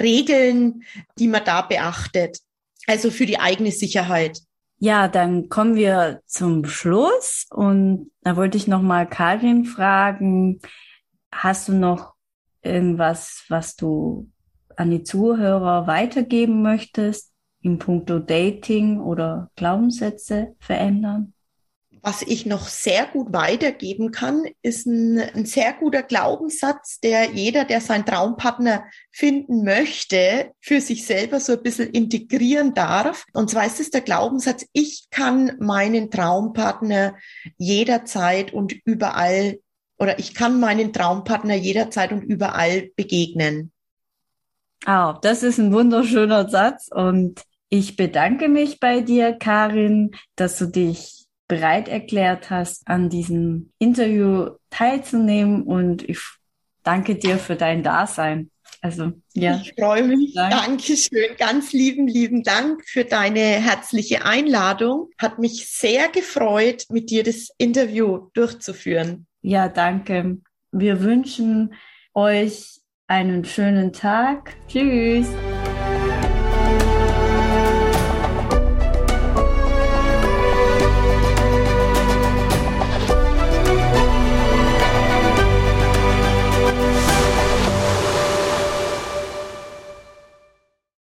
Regeln, 0.00 0.82
die 1.18 1.28
man 1.28 1.44
da 1.44 1.62
beachtet. 1.62 2.40
Also 2.86 3.10
für 3.10 3.26
die 3.26 3.38
eigene 3.38 3.70
Sicherheit. 3.70 4.40
Ja, 4.78 5.08
dann 5.08 5.48
kommen 5.48 5.76
wir 5.76 6.20
zum 6.26 6.64
Schluss 6.64 7.46
und 7.50 8.10
da 8.22 8.36
wollte 8.36 8.58
ich 8.58 8.66
noch 8.66 8.82
mal 8.82 9.08
Karin 9.08 9.64
fragen, 9.64 10.60
hast 11.32 11.68
du 11.68 11.72
noch 11.72 12.14
irgendwas, 12.62 13.44
was 13.48 13.76
du 13.76 14.30
an 14.76 14.90
die 14.90 15.04
Zuhörer 15.04 15.86
weitergeben 15.86 16.62
möchtest 16.62 17.32
in 17.60 17.78
puncto 17.78 18.18
Dating 18.18 19.00
oder 19.00 19.50
Glaubenssätze 19.56 20.54
verändern? 20.58 21.33
Was 22.06 22.20
ich 22.20 22.44
noch 22.44 22.68
sehr 22.68 23.06
gut 23.06 23.32
weitergeben 23.32 24.10
kann, 24.10 24.44
ist 24.60 24.84
ein, 24.84 25.18
ein, 25.18 25.46
sehr 25.46 25.72
guter 25.72 26.02
Glaubenssatz, 26.02 27.00
der 27.00 27.30
jeder, 27.30 27.64
der 27.64 27.80
seinen 27.80 28.04
Traumpartner 28.04 28.84
finden 29.10 29.64
möchte, 29.64 30.50
für 30.60 30.82
sich 30.82 31.06
selber 31.06 31.40
so 31.40 31.54
ein 31.54 31.62
bisschen 31.62 31.88
integrieren 31.88 32.74
darf. 32.74 33.24
Und 33.32 33.48
zwar 33.48 33.64
ist 33.64 33.80
es 33.80 33.90
der 33.90 34.02
Glaubenssatz, 34.02 34.66
ich 34.74 35.06
kann 35.10 35.56
meinen 35.60 36.10
Traumpartner 36.10 37.16
jederzeit 37.56 38.52
und 38.52 38.74
überall 38.84 39.58
oder 39.98 40.18
ich 40.18 40.34
kann 40.34 40.60
meinen 40.60 40.92
Traumpartner 40.92 41.54
jederzeit 41.54 42.12
und 42.12 42.20
überall 42.20 42.90
begegnen. 42.96 43.72
Oh, 44.86 45.14
das 45.22 45.42
ist 45.42 45.56
ein 45.56 45.72
wunderschöner 45.72 46.50
Satz 46.50 46.90
und 46.92 47.40
ich 47.70 47.96
bedanke 47.96 48.50
mich 48.50 48.78
bei 48.78 49.00
dir, 49.00 49.32
Karin, 49.32 50.10
dass 50.36 50.58
du 50.58 50.66
dich 50.66 51.23
bereit 51.48 51.88
erklärt 51.88 52.50
hast, 52.50 52.86
an 52.86 53.10
diesem 53.10 53.72
Interview 53.78 54.50
teilzunehmen 54.70 55.62
und 55.62 56.08
ich 56.08 56.20
danke 56.82 57.16
dir 57.16 57.38
für 57.38 57.56
dein 57.56 57.82
Dasein. 57.82 58.50
Also, 58.80 59.12
ja. 59.32 59.60
Ich 59.62 59.72
freue 59.78 60.02
mich. 60.02 60.34
Dank. 60.34 60.52
Dankeschön. 60.52 61.36
Ganz 61.38 61.72
lieben, 61.72 62.06
lieben 62.06 62.42
Dank 62.42 62.86
für 62.86 63.04
deine 63.04 63.40
herzliche 63.40 64.26
Einladung. 64.26 65.08
Hat 65.16 65.38
mich 65.38 65.70
sehr 65.70 66.08
gefreut, 66.08 66.84
mit 66.90 67.08
dir 67.08 67.24
das 67.24 67.48
Interview 67.56 68.28
durchzuführen. 68.34 69.26
Ja, 69.40 69.68
danke. 69.68 70.38
Wir 70.70 71.00
wünschen 71.00 71.74
euch 72.12 72.80
einen 73.06 73.46
schönen 73.46 73.92
Tag. 73.92 74.54
Tschüss. 74.68 75.28